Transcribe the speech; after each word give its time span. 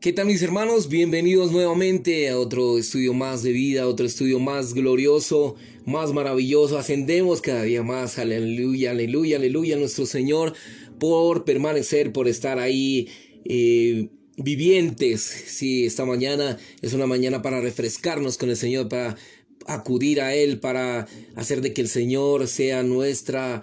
¿Qué 0.00 0.12
tal 0.12 0.26
mis 0.26 0.42
hermanos? 0.42 0.88
Bienvenidos 0.88 1.50
nuevamente 1.50 2.28
a 2.28 2.38
otro 2.38 2.78
estudio 2.78 3.14
más 3.14 3.42
de 3.42 3.50
vida, 3.50 3.88
otro 3.88 4.06
estudio 4.06 4.38
más 4.38 4.72
glorioso, 4.72 5.56
más 5.86 6.12
maravilloso. 6.12 6.78
Ascendemos 6.78 7.40
cada 7.40 7.64
día 7.64 7.82
más. 7.82 8.16
Aleluya, 8.20 8.92
aleluya, 8.92 9.38
aleluya 9.38 9.76
nuestro 9.76 10.06
Señor 10.06 10.54
por 11.00 11.44
permanecer, 11.44 12.12
por 12.12 12.28
estar 12.28 12.60
ahí 12.60 13.08
eh, 13.44 14.10
vivientes. 14.36 15.20
Sí, 15.22 15.86
esta 15.86 16.04
mañana 16.04 16.58
es 16.80 16.92
una 16.92 17.08
mañana 17.08 17.42
para 17.42 17.60
refrescarnos 17.60 18.38
con 18.38 18.50
el 18.50 18.56
Señor, 18.56 18.88
para 18.88 19.16
acudir 19.66 20.20
a 20.20 20.32
Él, 20.32 20.60
para 20.60 21.08
hacer 21.34 21.60
de 21.60 21.72
que 21.72 21.80
el 21.80 21.88
Señor 21.88 22.46
sea 22.46 22.84
nuestra 22.84 23.62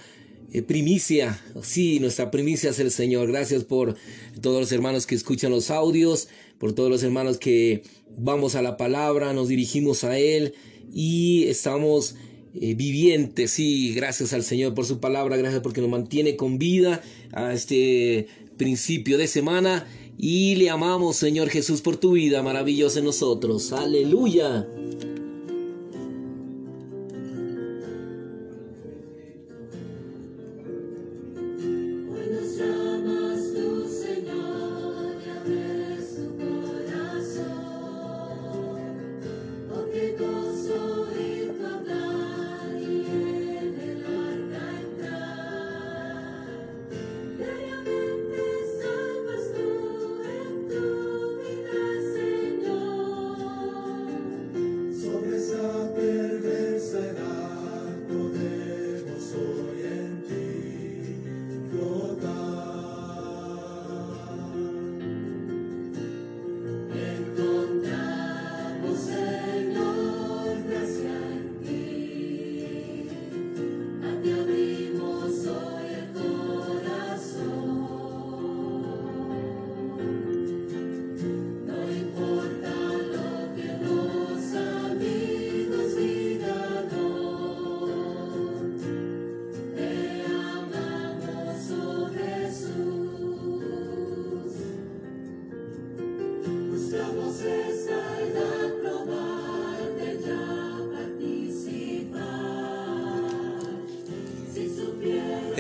eh, 0.55 0.61
primicia. 0.61 1.37
Sí, 1.61 1.99
nuestra 1.99 2.31
primicia 2.31 2.69
es 2.69 2.79
el 2.79 2.89
Señor. 2.89 3.27
Gracias 3.27 3.65
por 3.65 3.96
todos 4.39 4.61
los 4.61 4.71
hermanos 4.71 5.05
que 5.05 5.15
escuchan 5.15 5.51
los 5.51 5.69
audios, 5.69 6.29
por 6.59 6.71
todos 6.71 6.89
los 6.89 7.04
hermanos 7.04 7.37
que 7.37 7.83
vamos 8.18 8.55
a 8.55 8.61
la 8.61 8.77
palabra, 8.77 9.33
nos 9.33 9.49
dirigimos 9.49 10.05
a 10.05 10.18
Él 10.18 10.54
y 10.93 11.43
estamos 11.47 12.15
eh, 12.54 12.73
vivientes. 12.73 13.51
Sí, 13.51 13.93
gracias 13.96 14.32
al 14.32 14.43
Señor 14.43 14.73
por 14.73 14.86
su 14.86 15.01
palabra, 15.01 15.36
gracias 15.36 15.61
porque 15.61 15.82
nos 15.82 15.89
mantiene 15.89 16.37
con 16.37 16.57
vida 16.57 17.04
a 17.33 17.54
este 17.54 18.27
principio 18.55 19.18
de 19.18 19.27
semana. 19.27 19.85
Y 20.18 20.55
le 20.55 20.69
amamos, 20.69 21.18
Señor 21.18 21.49
Jesús, 21.49 21.82
por 21.82 21.97
tu 21.97 22.13
vida 22.13 22.41
maravillosa 22.41 22.99
en 22.99 23.05
nosotros. 23.05 23.74
Aleluya. 23.74 24.65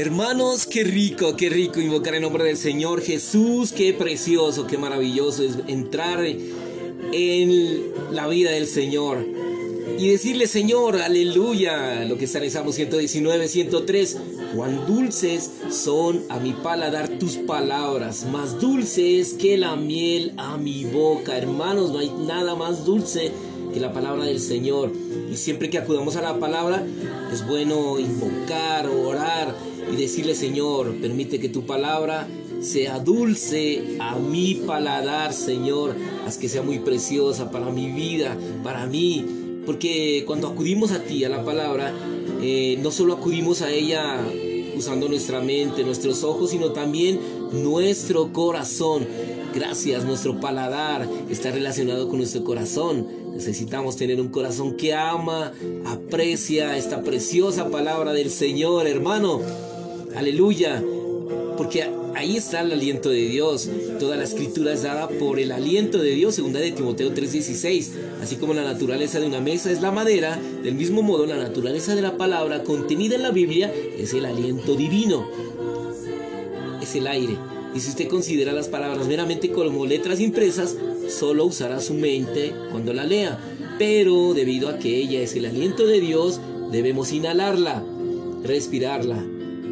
Hermanos, 0.05 0.67
qué 0.67 0.83
rico, 0.83 1.35
qué 1.35 1.49
rico 1.49 1.81
invocar 1.81 2.13
el 2.13 2.21
nombre 2.21 2.43
del 2.43 2.57
Señor 2.57 3.01
Jesús, 3.01 3.71
qué 3.71 3.91
precioso, 3.91 4.67
qué 4.67 4.77
maravilloso 4.77 5.41
es 5.41 5.57
entrar 5.65 6.23
en 6.23 7.91
la 8.11 8.27
vida 8.27 8.51
del 8.51 8.67
Señor 8.67 9.25
y 9.97 10.09
decirle, 10.09 10.45
Señor, 10.45 10.97
aleluya, 10.97 12.05
lo 12.05 12.19
que 12.19 12.25
está 12.25 12.37
en 12.37 12.51
Salmo 12.51 12.71
119, 12.71 13.47
103, 13.47 14.17
cuán 14.55 14.85
dulces 14.85 15.49
son 15.71 16.21
a 16.29 16.37
mi 16.39 16.53
paladar 16.53 17.09
tus 17.17 17.37
palabras, 17.37 18.27
más 18.31 18.61
dulces 18.61 19.33
que 19.33 19.57
la 19.57 19.75
miel 19.75 20.33
a 20.37 20.57
mi 20.57 20.83
boca. 20.83 21.35
Hermanos, 21.35 21.91
no 21.91 21.97
hay 21.97 22.11
nada 22.11 22.53
más 22.53 22.85
dulce 22.85 23.31
que 23.75 23.81
la 23.81 23.91
palabra 23.91 24.23
del 24.23 24.39
Señor. 24.39 24.89
Y 25.29 25.35
siempre 25.35 25.69
que 25.69 25.77
acudamos 25.77 26.15
a 26.15 26.21
la 26.21 26.39
palabra, 26.39 26.81
es 27.31 27.45
bueno 27.45 27.99
invocar, 27.99 28.87
orar 28.87 29.53
y 29.91 29.97
decirle, 29.97 30.33
Señor, 30.33 30.95
permite 31.01 31.41
que 31.41 31.49
tu 31.49 31.65
palabra 31.65 32.25
sea 32.61 32.99
dulce 32.99 33.97
a 33.99 34.17
mi 34.17 34.55
paladar, 34.65 35.33
Señor. 35.33 35.93
Haz 36.25 36.37
que 36.37 36.47
sea 36.47 36.61
muy 36.61 36.79
preciosa 36.79 37.51
para 37.51 37.69
mi 37.69 37.91
vida, 37.91 38.37
para 38.63 38.85
mí. 38.85 39.25
Porque 39.65 40.23
cuando 40.25 40.47
acudimos 40.47 40.93
a 40.93 41.03
ti, 41.03 41.25
a 41.25 41.29
la 41.29 41.43
palabra, 41.43 41.93
eh, 42.41 42.79
no 42.81 42.91
solo 42.91 43.15
acudimos 43.15 43.61
a 43.61 43.71
ella 43.71 44.21
usando 44.77 45.09
nuestra 45.09 45.41
mente, 45.41 45.83
nuestros 45.83 46.23
ojos, 46.23 46.51
sino 46.51 46.71
también 46.71 47.19
nuestro 47.51 48.31
corazón. 48.31 49.05
Gracias, 49.53 50.05
nuestro 50.05 50.39
paladar 50.39 51.07
está 51.29 51.51
relacionado 51.51 52.07
con 52.07 52.19
nuestro 52.19 52.43
corazón. 52.45 53.24
Necesitamos 53.35 53.97
tener 53.97 54.21
un 54.21 54.29
corazón 54.29 54.77
que 54.77 54.93
ama, 54.93 55.51
aprecia 55.85 56.77
esta 56.77 57.03
preciosa 57.03 57.69
palabra 57.69 58.13
del 58.13 58.31
Señor, 58.31 58.87
hermano. 58.87 59.41
Aleluya. 60.15 60.81
Porque 61.57 61.83
ahí 62.15 62.37
está 62.37 62.61
el 62.61 62.71
aliento 62.71 63.09
de 63.09 63.27
Dios. 63.27 63.69
Toda 63.99 64.15
la 64.15 64.23
escritura 64.23 64.71
es 64.71 64.83
dada 64.83 65.09
por 65.09 65.37
el 65.37 65.51
aliento 65.51 65.97
de 65.97 66.11
Dios, 66.11 66.35
segunda 66.35 66.61
de 66.61 66.71
Timoteo 66.71 67.13
3:16. 67.13 67.91
Así 68.21 68.37
como 68.37 68.53
la 68.53 68.63
naturaleza 68.63 69.19
de 69.19 69.27
una 69.27 69.41
mesa 69.41 69.69
es 69.69 69.81
la 69.81 69.91
madera, 69.91 70.39
del 70.63 70.75
mismo 70.75 71.01
modo 71.01 71.25
la 71.25 71.37
naturaleza 71.37 71.93
de 71.93 72.01
la 72.01 72.15
palabra 72.17 72.63
contenida 72.63 73.15
en 73.15 73.23
la 73.23 73.31
Biblia 73.31 73.71
es 73.97 74.13
el 74.13 74.25
aliento 74.25 74.75
divino. 74.75 75.27
Es 76.81 76.95
el 76.95 77.07
aire. 77.07 77.54
Y 77.75 77.81
si 77.81 77.89
usted 77.89 78.07
considera 78.07 78.53
las 78.53 78.69
palabras 78.69 79.05
meramente 79.05 79.51
como 79.51 79.85
letras 79.85 80.21
impresas, 80.21 80.77
solo 81.09 81.43
usará 81.43 81.81
su 81.81 81.93
mente 81.93 82.53
cuando 82.71 82.93
la 82.93 83.03
lea. 83.03 83.37
Pero 83.77 84.33
debido 84.33 84.69
a 84.69 84.79
que 84.79 84.95
ella 84.95 85.19
es 85.19 85.35
el 85.35 85.45
aliento 85.45 85.85
de 85.85 85.99
Dios, 85.99 86.39
debemos 86.71 87.11
inhalarla, 87.11 87.83
respirarla. 88.43 89.21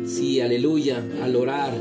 Sí, 0.06 0.42
aleluya, 0.42 1.02
al 1.22 1.38
orar. 1.38 1.74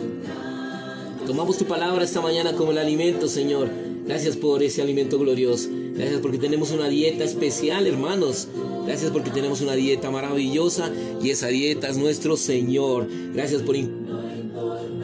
Tomamos 1.27 1.59
tu 1.59 1.65
palabra 1.65 2.05
esta 2.05 2.21
mañana 2.21 2.53
como 2.53 2.71
el 2.71 2.79
alimento, 2.79 3.27
Señor. 3.27 3.69
Gracias 4.07 4.37
por 4.37 4.63
ese 4.63 4.81
alimento 4.81 5.19
glorioso. 5.19 5.71
Gracias 5.97 6.21
porque 6.21 6.39
tenemos 6.39 6.71
una 6.71 6.89
dieta 6.89 7.25
especial, 7.25 7.89
hermanos. 7.89 8.47
Gracias 8.87 9.11
porque 9.11 9.31
tenemos 9.31 9.61
una 9.61 9.75
dieta 9.75 10.09
maravillosa 10.13 10.93
y 11.21 11.31
esa 11.31 11.49
dieta 11.49 11.89
es 11.89 11.97
nuestro 11.97 12.37
Señor. 12.37 13.09
Gracias 13.35 13.63
por 13.63 13.75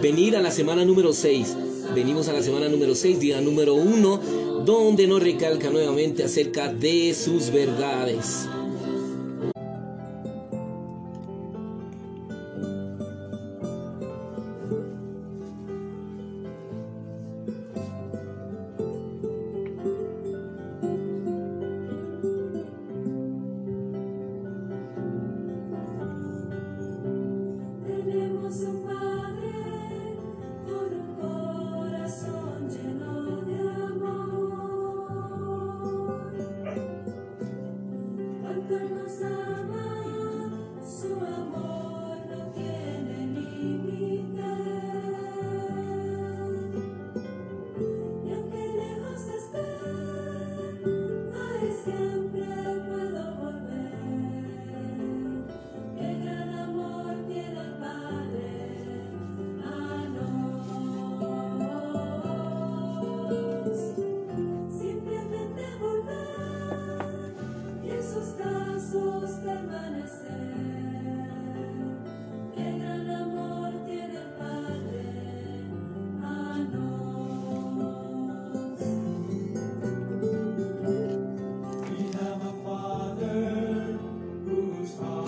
venir 0.00 0.36
a 0.36 0.40
la 0.40 0.50
semana 0.50 0.84
número 0.84 1.12
6. 1.12 1.56
Venimos 1.94 2.28
a 2.28 2.32
la 2.32 2.42
semana 2.42 2.68
número 2.68 2.94
6, 2.94 3.18
día 3.18 3.40
número 3.40 3.74
1, 3.74 4.20
donde 4.64 5.06
nos 5.06 5.22
recalca 5.22 5.70
nuevamente 5.70 6.22
acerca 6.22 6.72
de 6.72 7.14
sus 7.14 7.50
verdades. 7.50 8.48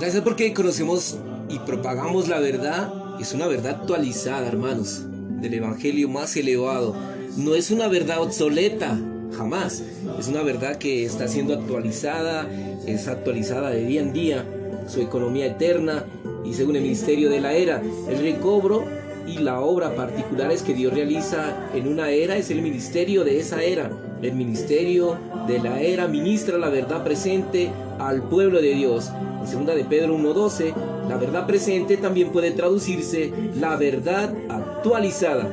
Gracias 0.01 0.23
porque 0.25 0.55
conocemos 0.55 1.19
y 1.51 1.59
propagamos 1.59 2.27
la 2.27 2.41
verdad. 2.41 2.91
Es 3.21 3.35
una 3.35 3.47
verdad 3.47 3.81
actualizada, 3.83 4.49
hermanos, 4.49 5.03
del 5.43 5.53
Evangelio 5.53 6.09
más 6.09 6.35
elevado. 6.39 6.97
No 7.37 7.55
es 7.55 7.71
una 7.71 7.87
verdad 7.87 8.23
obsoleta, 8.23 8.99
jamás. 9.37 9.83
Es 10.19 10.27
una 10.29 10.41
verdad 10.43 10.77
que 10.79 11.05
está 11.05 11.29
siendo 11.29 11.53
actualizada, 11.53 12.49
es 12.87 13.09
actualizada 13.09 13.69
de 13.69 13.85
día 13.85 14.01
en 14.01 14.15
día, 14.15 14.47
su 14.89 15.03
economía 15.03 15.49
eterna 15.49 16.07
y 16.47 16.55
según 16.55 16.77
el 16.77 16.83
ministerio 16.83 17.29
de 17.29 17.43
la 17.43 17.53
era, 17.53 17.83
el 18.09 18.23
recobro 18.23 18.87
y 19.27 19.37
la 19.37 19.61
obra 19.61 19.95
particulares 19.95 20.63
que 20.63 20.73
Dios 20.73 20.95
realiza 20.95 21.69
en 21.75 21.87
una 21.87 22.09
era 22.09 22.39
es 22.39 22.51
el 22.51 22.63
ministerio 22.63 23.23
de 23.23 23.39
esa 23.39 23.63
era. 23.63 23.91
El 24.23 24.35
ministerio 24.35 25.17
de 25.47 25.61
la 25.61 25.81
era 25.81 26.07
ministra 26.07 26.59
la 26.59 26.69
verdad 26.69 27.03
presente 27.03 27.71
al 27.99 28.23
pueblo 28.23 28.61
de 28.61 28.75
Dios. 28.75 29.11
En 29.41 29.47
segunda 29.47 29.75
de 29.75 29.85
Pedro 29.85 30.19
1.12, 30.19 30.75
la 31.09 31.17
verdad 31.17 31.47
presente 31.47 31.97
también 31.97 32.29
puede 32.29 32.51
traducirse 32.51 33.33
la 33.59 33.77
verdad 33.77 34.35
actualizada. 34.51 35.49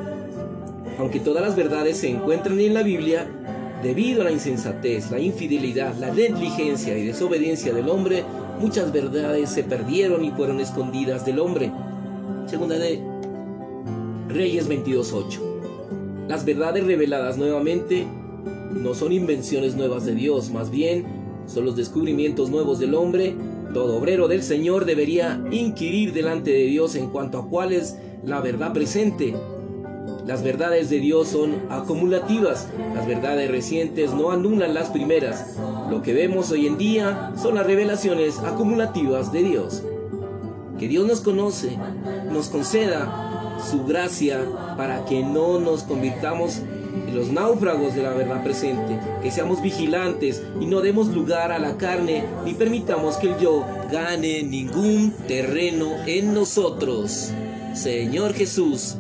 Aunque 0.99 1.21
todas 1.21 1.41
las 1.41 1.55
verdades 1.55 1.97
se 1.97 2.09
encuentran 2.09 2.59
en 2.59 2.73
la 2.73 2.83
Biblia, 2.83 3.25
debido 3.81 4.21
a 4.21 4.25
la 4.25 4.31
insensatez, 4.31 5.11
la 5.11 5.19
infidelidad, 5.19 5.95
la 5.95 6.11
negligencia 6.11 6.97
y 6.97 7.05
desobediencia 7.05 7.73
del 7.73 7.87
hombre, 7.87 8.25
muchas 8.59 8.91
verdades 8.91 9.49
se 9.49 9.63
perdieron 9.63 10.25
y 10.25 10.31
fueron 10.31 10.59
escondidas 10.59 11.25
del 11.25 11.39
hombre. 11.39 11.71
Segunda 12.47 12.77
de 12.77 13.01
Reyes 14.27 14.67
22.8. 14.67 16.27
Las 16.27 16.43
verdades 16.43 16.85
reveladas 16.85 17.37
nuevamente 17.37 18.05
no 18.81 18.93
son 18.93 19.11
invenciones 19.11 19.75
nuevas 19.75 20.05
de 20.05 20.15
Dios, 20.15 20.49
más 20.49 20.69
bien 20.69 21.05
son 21.47 21.65
los 21.65 21.75
descubrimientos 21.75 22.49
nuevos 22.49 22.79
del 22.79 22.95
hombre. 22.95 23.35
Todo 23.73 23.97
obrero 23.97 24.27
del 24.27 24.43
Señor 24.43 24.85
debería 24.85 25.41
inquirir 25.51 26.13
delante 26.13 26.51
de 26.51 26.63
Dios 26.65 26.95
en 26.95 27.09
cuanto 27.09 27.39
a 27.39 27.47
cuál 27.47 27.73
es 27.73 27.97
la 28.23 28.41
verdad 28.41 28.73
presente. 28.73 29.33
Las 30.25 30.43
verdades 30.43 30.89
de 30.89 30.99
Dios 30.99 31.29
son 31.29 31.55
acumulativas, 31.69 32.67
las 32.93 33.07
verdades 33.07 33.49
recientes 33.49 34.13
no 34.13 34.31
anulan 34.31 34.73
las 34.73 34.89
primeras. 34.89 35.55
Lo 35.89 36.01
que 36.01 36.13
vemos 36.13 36.51
hoy 36.51 36.67
en 36.67 36.77
día 36.77 37.31
son 37.41 37.55
las 37.55 37.65
revelaciones 37.65 38.39
acumulativas 38.39 39.31
de 39.31 39.43
Dios. 39.43 39.83
Que 40.77 40.89
Dios 40.89 41.07
nos 41.07 41.21
conoce, 41.21 41.77
nos 42.31 42.49
conceda 42.49 43.57
su 43.65 43.85
gracia 43.85 44.41
para 44.75 45.05
que 45.05 45.23
no 45.23 45.59
nos 45.59 45.83
convirtamos 45.83 46.61
en 47.07 47.15
los 47.15 47.29
náufragos 47.29 47.95
de 47.95 48.03
la 48.03 48.11
verdad 48.11 48.43
presente, 48.43 48.99
que 49.21 49.31
seamos 49.31 49.61
vigilantes 49.61 50.43
y 50.59 50.65
no 50.65 50.81
demos 50.81 51.07
lugar 51.07 51.51
a 51.51 51.59
la 51.59 51.77
carne 51.77 52.23
ni 52.45 52.53
permitamos 52.53 53.17
que 53.17 53.31
el 53.31 53.39
yo 53.39 53.65
gane 53.91 54.43
ningún 54.43 55.13
terreno 55.27 55.91
en 56.05 56.33
nosotros. 56.33 57.31
Señor 57.73 58.33
Jesús, 58.33 58.97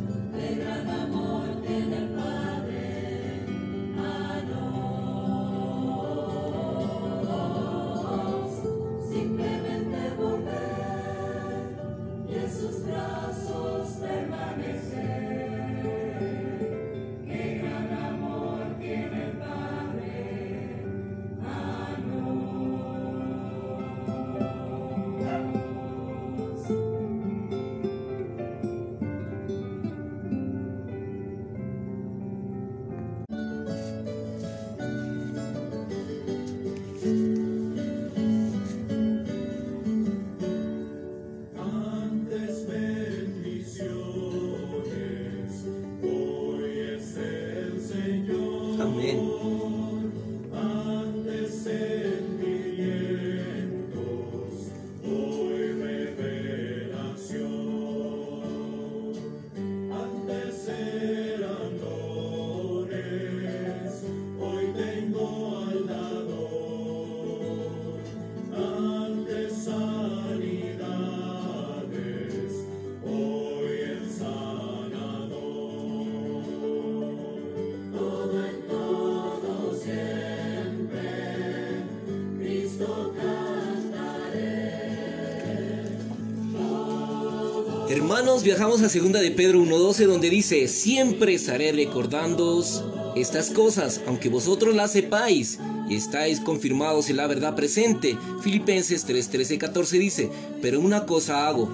Hermanos, 88.17 88.41
viajamos 88.41 88.81
a 88.81 88.89
segunda 88.89 89.19
de 89.19 89.29
Pedro 89.29 89.59
1.12 89.59 90.07
donde 90.07 90.31
dice, 90.31 90.67
siempre 90.67 91.35
estaré 91.35 91.71
recordándoos 91.71 92.83
estas 93.15 93.51
cosas, 93.51 94.01
aunque 94.07 94.27
vosotros 94.27 94.73
las 94.73 94.93
sepáis 94.93 95.59
y 95.87 95.93
estáis 95.93 96.39
confirmados 96.39 97.11
en 97.11 97.17
la 97.17 97.27
verdad 97.27 97.55
presente. 97.55 98.17
Filipenses 98.41 99.07
3.13, 99.07 99.59
14 99.59 99.99
dice, 99.99 100.29
pero 100.63 100.79
una 100.79 101.05
cosa 101.05 101.47
hago, 101.47 101.71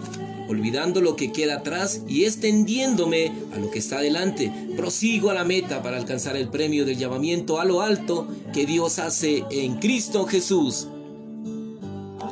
olvidando 0.49 0.99
lo 0.99 1.15
que 1.15 1.31
queda 1.31 1.59
atrás 1.59 2.01
y 2.09 2.25
extendiéndome 2.25 3.31
a 3.53 3.59
lo 3.59 3.71
que 3.71 3.79
está 3.79 4.01
delante, 4.01 4.51
prosigo 4.75 5.29
a 5.29 5.33
la 5.33 5.45
meta 5.45 5.81
para 5.81 5.95
alcanzar 5.95 6.35
el 6.35 6.49
premio 6.49 6.83
del 6.83 6.97
llamamiento 6.97 7.61
a 7.61 7.63
lo 7.63 7.81
alto 7.81 8.27
que 8.53 8.65
Dios 8.65 8.99
hace 8.99 9.45
en 9.49 9.75
Cristo 9.79 10.25
Jesús. 10.25 10.89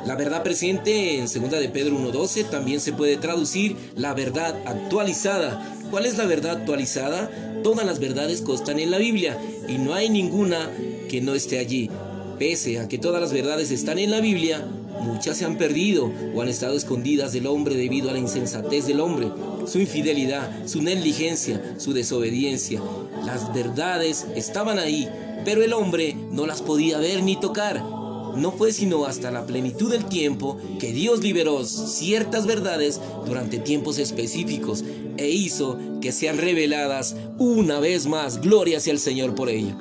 La 0.06 0.16
verdad 0.16 0.42
presente 0.42 1.18
en 1.18 1.26
2 1.26 1.32
de 1.32 1.68
Pedro 1.68 1.96
1.12 1.96 2.50
también 2.50 2.80
se 2.80 2.92
puede 2.92 3.16
traducir 3.16 3.76
la 3.94 4.14
verdad 4.14 4.60
actualizada. 4.66 5.76
¿Cuál 5.92 6.06
es 6.06 6.18
la 6.18 6.26
verdad 6.26 6.56
actualizada? 6.56 7.30
Todas 7.62 7.86
las 7.86 8.00
verdades 8.00 8.42
constan 8.42 8.80
en 8.80 8.90
la 8.90 8.98
Biblia 8.98 9.38
y 9.68 9.78
no 9.78 9.94
hay 9.94 10.10
ninguna 10.10 10.70
que 11.08 11.20
no 11.20 11.34
esté 11.34 11.60
allí. 11.60 11.88
Pese 12.36 12.80
a 12.80 12.88
que 12.88 12.98
todas 12.98 13.20
las 13.20 13.32
verdades 13.32 13.70
están 13.70 14.00
en 14.00 14.10
la 14.10 14.20
Biblia, 14.20 14.66
muchas 15.02 15.36
se 15.36 15.44
han 15.44 15.56
perdido 15.56 16.10
o 16.34 16.42
han 16.42 16.48
estado 16.48 16.76
escondidas 16.76 17.32
del 17.32 17.46
hombre 17.46 17.76
debido 17.76 18.10
a 18.10 18.12
la 18.12 18.18
insensatez 18.18 18.88
del 18.88 19.00
hombre, 19.00 19.28
su 19.68 19.78
infidelidad, 19.78 20.66
su 20.66 20.82
negligencia, 20.82 21.76
su 21.78 21.92
desobediencia. 21.92 22.80
Las 23.24 23.54
verdades 23.54 24.26
estaban 24.34 24.80
ahí, 24.80 25.08
pero 25.44 25.62
el 25.62 25.72
hombre 25.72 26.16
no 26.32 26.44
las 26.44 26.60
podía 26.60 26.98
ver 26.98 27.22
ni 27.22 27.36
tocar 27.38 28.01
no 28.36 28.52
fue 28.52 28.72
sino 28.72 29.04
hasta 29.04 29.30
la 29.30 29.46
plenitud 29.46 29.90
del 29.90 30.06
tiempo 30.06 30.58
que 30.78 30.92
Dios 30.92 31.20
liberó 31.20 31.64
ciertas 31.64 32.46
verdades 32.46 33.00
durante 33.26 33.58
tiempos 33.58 33.98
específicos 33.98 34.84
e 35.16 35.28
hizo 35.30 35.78
que 36.00 36.12
sean 36.12 36.38
reveladas 36.38 37.16
una 37.38 37.80
vez 37.80 38.06
más. 38.06 38.40
Gloria 38.40 38.78
hacia 38.78 38.92
el 38.92 38.98
Señor 38.98 39.34
por 39.34 39.48
ello. 39.48 39.76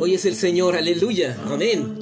Hoy 0.00 0.14
es 0.14 0.24
el 0.24 0.36
Señor, 0.36 0.76
aleluya, 0.76 1.36
amén. 1.46 1.97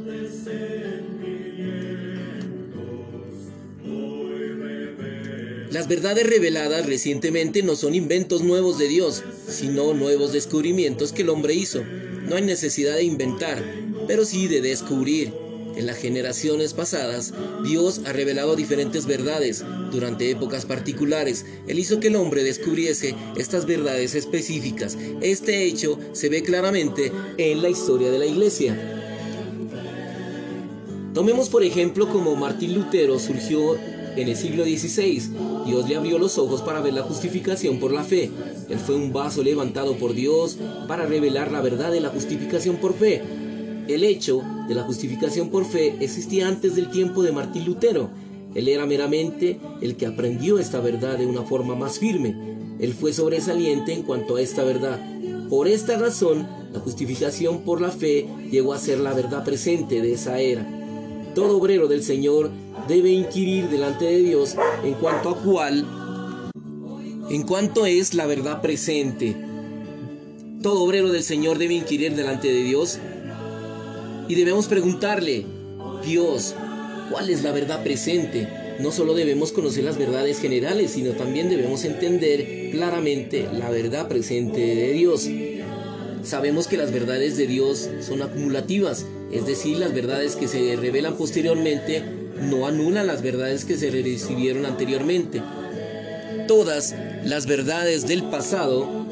Las 5.86 6.02
verdades 6.02 6.28
reveladas 6.28 6.84
recientemente 6.84 7.62
no 7.62 7.76
son 7.76 7.94
inventos 7.94 8.42
nuevos 8.42 8.76
de 8.76 8.88
Dios, 8.88 9.22
sino 9.48 9.94
nuevos 9.94 10.32
descubrimientos 10.32 11.12
que 11.12 11.22
el 11.22 11.28
hombre 11.28 11.54
hizo. 11.54 11.84
No 12.28 12.34
hay 12.34 12.42
necesidad 12.42 12.96
de 12.96 13.04
inventar, 13.04 13.62
pero 14.08 14.24
sí 14.24 14.48
de 14.48 14.60
descubrir. 14.60 15.32
En 15.76 15.86
las 15.86 15.98
generaciones 15.98 16.74
pasadas, 16.74 17.34
Dios 17.64 18.00
ha 18.04 18.12
revelado 18.12 18.56
diferentes 18.56 19.06
verdades. 19.06 19.64
Durante 19.92 20.28
épocas 20.28 20.66
particulares, 20.66 21.46
Él 21.68 21.78
hizo 21.78 22.00
que 22.00 22.08
el 22.08 22.16
hombre 22.16 22.42
descubriese 22.42 23.14
estas 23.36 23.64
verdades 23.64 24.16
específicas. 24.16 24.98
Este 25.20 25.66
hecho 25.66 26.00
se 26.14 26.28
ve 26.28 26.42
claramente 26.42 27.12
en 27.38 27.62
la 27.62 27.68
historia 27.68 28.10
de 28.10 28.18
la 28.18 28.26
iglesia. 28.26 28.76
Tomemos 31.14 31.48
por 31.48 31.62
ejemplo 31.62 32.08
como 32.08 32.34
Martín 32.34 32.74
Lutero 32.74 33.20
surgió 33.20 33.78
en 34.16 34.28
el 34.28 34.36
siglo 34.36 34.64
XVI, 34.64 35.22
Dios 35.66 35.88
le 35.88 35.96
abrió 35.96 36.18
los 36.18 36.38
ojos 36.38 36.62
para 36.62 36.80
ver 36.80 36.94
la 36.94 37.02
justificación 37.02 37.78
por 37.78 37.92
la 37.92 38.02
fe. 38.02 38.30
Él 38.68 38.78
fue 38.78 38.94
un 38.94 39.12
vaso 39.12 39.42
levantado 39.42 39.96
por 39.96 40.14
Dios 40.14 40.58
para 40.88 41.06
revelar 41.06 41.52
la 41.52 41.60
verdad 41.60 41.92
de 41.92 42.00
la 42.00 42.08
justificación 42.08 42.76
por 42.76 42.94
fe. 42.94 43.22
El 43.88 44.04
hecho 44.04 44.42
de 44.68 44.74
la 44.74 44.82
justificación 44.82 45.50
por 45.50 45.64
fe 45.64 45.96
existía 46.00 46.48
antes 46.48 46.74
del 46.74 46.90
tiempo 46.90 47.22
de 47.22 47.32
Martín 47.32 47.64
Lutero. 47.66 48.10
Él 48.54 48.68
era 48.68 48.86
meramente 48.86 49.60
el 49.82 49.96
que 49.96 50.06
aprendió 50.06 50.58
esta 50.58 50.80
verdad 50.80 51.18
de 51.18 51.26
una 51.26 51.42
forma 51.42 51.74
más 51.74 51.98
firme. 51.98 52.34
Él 52.78 52.94
fue 52.94 53.12
sobresaliente 53.12 53.92
en 53.92 54.02
cuanto 54.02 54.36
a 54.36 54.40
esta 54.40 54.64
verdad. 54.64 54.98
Por 55.48 55.68
esta 55.68 55.96
razón, 55.98 56.48
la 56.72 56.80
justificación 56.80 57.60
por 57.60 57.80
la 57.80 57.90
fe 57.90 58.26
llegó 58.50 58.72
a 58.72 58.78
ser 58.78 58.98
la 58.98 59.12
verdad 59.12 59.44
presente 59.44 60.00
de 60.00 60.12
esa 60.12 60.40
era. 60.40 60.75
Todo 61.36 61.58
obrero 61.58 61.86
del 61.86 62.02
Señor 62.02 62.50
debe 62.88 63.10
inquirir 63.10 63.68
delante 63.68 64.06
de 64.06 64.20
Dios 64.20 64.56
en 64.82 64.94
cuanto 64.94 65.28
a 65.28 65.42
cuál, 65.42 65.84
en 67.28 67.42
cuanto 67.42 67.84
es 67.84 68.14
la 68.14 68.24
verdad 68.24 68.62
presente. 68.62 69.36
Todo 70.62 70.82
obrero 70.82 71.12
del 71.12 71.22
Señor 71.22 71.58
debe 71.58 71.74
inquirir 71.74 72.16
delante 72.16 72.48
de 72.50 72.62
Dios 72.62 72.98
y 74.28 74.34
debemos 74.34 74.66
preguntarle, 74.66 75.44
Dios, 76.02 76.54
¿cuál 77.10 77.28
es 77.28 77.42
la 77.42 77.52
verdad 77.52 77.84
presente? 77.84 78.48
No 78.80 78.90
solo 78.90 79.12
debemos 79.12 79.52
conocer 79.52 79.84
las 79.84 79.98
verdades 79.98 80.40
generales, 80.40 80.92
sino 80.92 81.10
también 81.10 81.50
debemos 81.50 81.84
entender 81.84 82.70
claramente 82.70 83.46
la 83.52 83.68
verdad 83.68 84.08
presente 84.08 84.60
de 84.60 84.92
Dios. 84.94 85.28
Sabemos 86.26 86.66
que 86.66 86.76
las 86.76 86.90
verdades 86.90 87.36
de 87.36 87.46
Dios 87.46 87.88
son 88.00 88.20
acumulativas, 88.20 89.06
es 89.30 89.46
decir, 89.46 89.78
las 89.78 89.94
verdades 89.94 90.34
que 90.34 90.48
se 90.48 90.74
revelan 90.74 91.16
posteriormente 91.16 92.02
no 92.42 92.66
anulan 92.66 93.06
las 93.06 93.22
verdades 93.22 93.64
que 93.64 93.76
se 93.76 93.92
recibieron 93.92 94.66
anteriormente. 94.66 95.40
Todas 96.48 96.96
las 97.24 97.46
verdades 97.46 98.08
del 98.08 98.24
pasado 98.24 99.06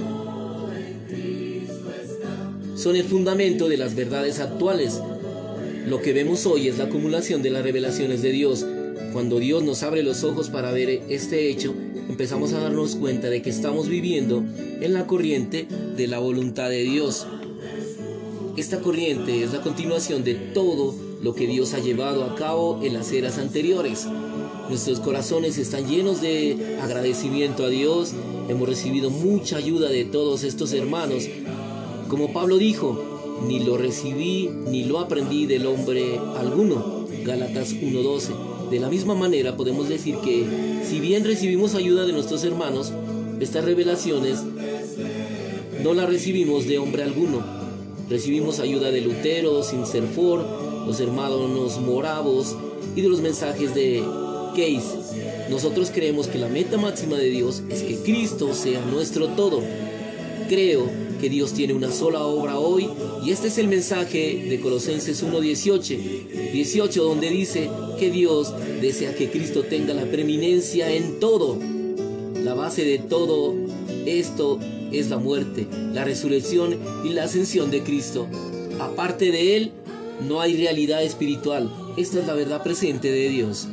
son 2.75 2.97
el 2.97 3.05
fundamento 3.05 3.69
de 3.69 3.77
las 3.77 3.95
verdades 3.95 4.41
actuales. 4.41 5.01
Lo 5.87 6.03
que 6.03 6.13
vemos 6.13 6.47
hoy 6.47 6.67
es 6.67 6.79
la 6.79 6.85
acumulación 6.87 7.43
de 7.43 7.51
las 7.51 7.63
revelaciones 7.63 8.23
de 8.23 8.33
Dios. 8.33 8.67
Cuando 9.15 9.39
Dios 9.39 9.63
nos 9.63 9.85
abre 9.85 10.03
los 10.03 10.25
ojos 10.25 10.51
para 10.51 10.73
ver 10.73 11.05
este 11.09 11.49
hecho, 11.49 11.73
empezamos 12.09 12.53
a 12.53 12.59
darnos 12.59 12.97
cuenta 12.97 13.31
de 13.31 13.43
que 13.43 13.49
estamos 13.49 13.89
viviendo 13.89 14.43
en 14.81 14.93
la 14.93 15.07
corriente 15.07 15.69
de 15.97 16.09
la 16.09 16.19
voluntad 16.19 16.69
de 16.69 16.83
Dios. 16.83 17.27
Esta 18.57 18.81
corriente 18.81 19.45
es 19.45 19.53
la 19.53 19.63
continuación 19.63 20.25
de 20.25 20.35
todo 20.35 20.97
lo 21.23 21.33
que 21.33 21.47
Dios 21.47 21.75
ha 21.75 21.79
llevado 21.79 22.25
a 22.25 22.35
cabo 22.35 22.81
en 22.83 22.93
las 22.93 23.13
eras 23.13 23.39
anteriores. 23.39 24.07
Nuestros 24.69 24.99
corazones 24.99 25.59
están 25.59 25.89
llenos 25.89 26.21
de 26.21 26.77
agradecimiento 26.83 27.65
a 27.65 27.69
Dios. 27.69 28.15
Hemos 28.49 28.69
recibido 28.69 29.11
mucha 29.11 29.59
ayuda 29.59 29.89
de 29.91 30.05
todos 30.05 30.43
estos 30.43 30.73
hermanos 30.73 31.29
como 32.09 32.33
Pablo 32.33 32.59
dijo, 32.59 33.41
ni 33.47 33.61
lo 33.61 33.77
recibí 33.77 34.49
ni 34.69 34.85
lo 34.85 34.99
aprendí 34.99 35.47
del 35.47 35.67
hombre 35.67 36.19
alguno. 36.37 37.07
Gálatas 37.25 37.73
1.12. 37.75 38.54
De 38.75 38.81
la 38.81 38.89
misma 38.89 39.15
manera 39.15 39.57
podemos 39.57 39.89
decir 39.89 40.17
que 40.17 40.45
si 40.85 40.99
bien 40.99 41.23
recibimos 41.23 41.77
ayuda 41.77 42.05
de 42.07 42.13
nuestros 42.13 42.43
hermanos, 42.43 42.93
estas 43.39 43.65
revelaciones 43.65 44.41
no 45.85 45.95
las 45.95 46.09
recibimos 46.09 46.67
de 46.67 46.79
hombre 46.79 47.05
alguno. 47.05 47.41
Recibimos 48.11 48.59
ayuda 48.59 48.91
de 48.91 49.01
Lutero, 49.01 49.63
Sincerfor, 49.63 50.45
los 50.89 50.99
hermanos 50.99 51.79
moravos 51.79 52.57
y 52.97 53.03
de 53.03 53.09
los 53.09 53.21
mensajes 53.21 53.77
de 53.77 54.03
Case. 54.57 55.49
Nosotros 55.49 55.93
creemos 55.95 56.27
que 56.27 56.39
la 56.39 56.49
meta 56.49 56.77
máxima 56.77 57.17
de 57.17 57.31
Dios 57.31 57.63
es 57.71 57.85
que 57.85 57.99
Cristo 57.99 58.53
sea 58.55 58.85
nuestro 58.87 59.29
todo. 59.29 59.63
Creo 60.49 60.91
que 61.25 61.31
Dios 61.31 61.55
tiene 61.55 61.73
una 61.73 61.91
sola 61.91 62.23
obra 62.27 62.59
hoy 62.59 62.87
y 63.25 63.31
este 63.31 63.49
es 63.49 63.57
el 63.57 63.67
mensaje 63.67 64.45
de 64.47 64.61
Colosenses 64.61 65.25
1.18, 65.25 66.53
18 66.53 67.03
donde 67.03 67.31
dice 67.31 67.71
que 67.99 68.11
Dios 68.11 68.53
desea 68.83 69.15
que 69.15 69.31
Cristo 69.31 69.63
tenga 69.63 69.95
la 69.95 70.05
preeminencia 70.05 70.93
en 70.93 71.21
todo. 71.21 71.57
La 72.43 72.53
base 72.53 72.85
de 72.85 72.99
todo 72.99 73.55
esto 74.05 74.59
es 74.93 75.09
la 75.09 75.17
muerte, 75.17 75.67
la 75.95 76.05
resurrección 76.05 76.77
y 77.07 77.15
la 77.15 77.25
ascensión 77.25 77.71
de 77.71 77.83
Cristo. 77.83 78.27
Aparte 78.79 79.31
de 79.31 79.57
Él, 79.57 79.73
no 80.29 80.43
hay 80.43 80.59
realidad 80.59 81.03
espiritual. 81.03 81.73
Esta 81.97 82.21
es 82.21 82.27
la 82.27 82.35
verdad 82.35 82.63
presente 82.63 83.11
de 83.11 83.31
Dios. 83.31 83.67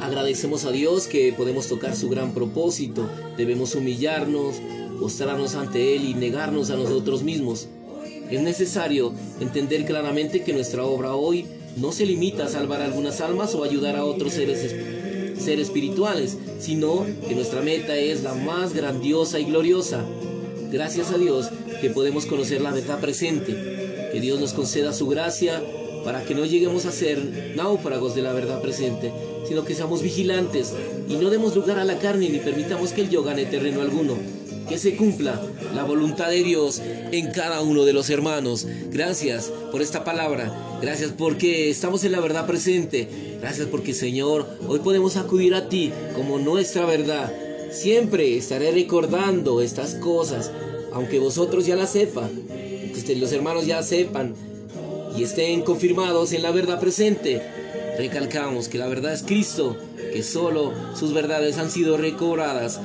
Agradecemos 0.00 0.64
a 0.64 0.72
Dios 0.72 1.06
que 1.06 1.32
podemos 1.32 1.68
tocar 1.68 1.94
su 1.94 2.08
gran 2.08 2.34
propósito. 2.34 3.08
Debemos 3.36 3.76
humillarnos, 3.76 4.56
postrarnos 4.98 5.54
ante 5.54 5.94
Él 5.96 6.04
y 6.04 6.14
negarnos 6.14 6.70
a 6.70 6.76
nosotros 6.76 7.22
mismos. 7.22 7.68
Es 8.30 8.40
necesario 8.42 9.12
entender 9.40 9.86
claramente 9.86 10.42
que 10.42 10.52
nuestra 10.52 10.84
obra 10.84 11.14
hoy 11.14 11.46
no 11.76 11.92
se 11.92 12.06
limita 12.06 12.44
a 12.44 12.48
salvar 12.48 12.82
algunas 12.82 13.20
almas 13.20 13.54
o 13.54 13.64
ayudar 13.64 13.96
a 13.96 14.04
otros 14.04 14.34
seres, 14.34 14.74
seres 15.38 15.68
espirituales, 15.68 16.36
sino 16.58 17.06
que 17.26 17.34
nuestra 17.34 17.62
meta 17.62 17.96
es 17.96 18.22
la 18.22 18.34
más 18.34 18.74
grandiosa 18.74 19.38
y 19.38 19.44
gloriosa. 19.44 20.04
Gracias 20.70 21.10
a 21.10 21.18
Dios 21.18 21.48
que 21.80 21.90
podemos 21.90 22.26
conocer 22.26 22.60
la 22.60 22.72
verdad 22.72 23.00
presente, 23.00 24.10
que 24.12 24.20
Dios 24.20 24.40
nos 24.40 24.52
conceda 24.52 24.92
su 24.92 25.06
gracia 25.06 25.62
para 26.04 26.24
que 26.24 26.34
no 26.34 26.44
lleguemos 26.44 26.86
a 26.86 26.92
ser 26.92 27.54
náufragos 27.56 28.14
de 28.14 28.22
la 28.22 28.32
verdad 28.32 28.60
presente, 28.60 29.12
sino 29.46 29.64
que 29.64 29.74
seamos 29.74 30.02
vigilantes 30.02 30.74
y 31.08 31.14
no 31.14 31.30
demos 31.30 31.54
lugar 31.54 31.78
a 31.78 31.84
la 31.84 31.98
carne 31.98 32.28
ni 32.28 32.38
permitamos 32.38 32.92
que 32.92 33.02
el 33.02 33.10
yo 33.10 33.22
gane 33.22 33.46
terreno 33.46 33.80
alguno, 33.80 34.14
que 34.68 34.78
se 34.78 34.96
cumpla 34.96 35.40
la 35.74 35.84
voluntad 35.84 36.28
de 36.28 36.42
Dios 36.42 36.82
en 37.10 37.30
cada 37.30 37.62
uno 37.62 37.84
de 37.84 37.92
los 37.92 38.10
hermanos. 38.10 38.66
Gracias 38.90 39.50
por 39.72 39.82
esta 39.82 40.04
palabra. 40.04 40.78
Gracias 40.82 41.12
porque 41.16 41.70
estamos 41.70 42.04
en 42.04 42.12
la 42.12 42.20
verdad 42.20 42.46
presente. 42.46 43.08
Gracias 43.40 43.66
porque 43.68 43.94
Señor, 43.94 44.46
hoy 44.66 44.80
podemos 44.80 45.16
acudir 45.16 45.54
a 45.54 45.68
ti 45.68 45.92
como 46.14 46.38
nuestra 46.38 46.84
verdad. 46.84 47.32
Siempre 47.70 48.36
estaré 48.36 48.70
recordando 48.72 49.60
estas 49.60 49.94
cosas, 49.94 50.50
aunque 50.92 51.18
vosotros 51.18 51.66
ya 51.66 51.76
las 51.76 51.92
sepan, 51.92 52.30
que 53.08 53.16
los 53.16 53.32
hermanos 53.32 53.66
ya 53.66 53.82
sepan 53.82 54.34
y 55.16 55.22
estén 55.22 55.62
confirmados 55.62 56.32
en 56.32 56.42
la 56.42 56.50
verdad 56.50 56.78
presente. 56.78 57.42
Recalcamos 57.96 58.68
que 58.68 58.78
la 58.78 58.86
verdad 58.86 59.14
es 59.14 59.22
Cristo, 59.22 59.76
que 60.12 60.22
solo 60.22 60.72
sus 60.94 61.14
verdades 61.14 61.56
han 61.58 61.70
sido 61.70 61.96
recobradas 61.96 62.80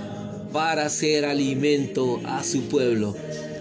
para 0.53 0.87
ser 0.89 1.25
alimento 1.25 2.21
a 2.25 2.43
su 2.43 2.69
pueblo. 2.69 3.15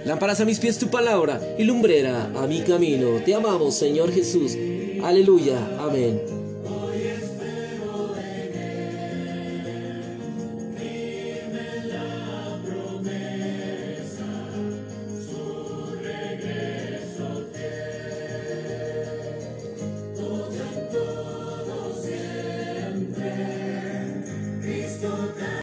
Lámparas 0.05 0.41
a 0.41 0.45
mis 0.45 0.61
pies 0.61 0.79
tu 0.79 0.89
palabra 0.89 1.41
y 1.59 1.65
lumbrera 1.65 2.31
a 2.37 2.47
mi 2.47 2.61
camino. 2.61 3.21
Te 3.25 3.35
amamos, 3.35 3.75
Señor 3.75 4.13
Jesús. 4.13 4.57
Aleluya. 5.03 5.59
Amén. 5.81 6.42